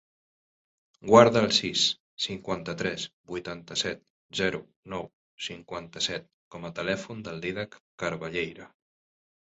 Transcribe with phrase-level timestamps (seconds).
[1.09, 1.83] Guarda el sis,
[2.25, 4.01] cinquanta-tres, vuitanta-set,
[4.41, 4.63] zero,
[4.95, 5.05] nou,
[5.49, 6.27] cinquanta-set
[6.57, 8.71] com a telèfon del Dídac Carballeira.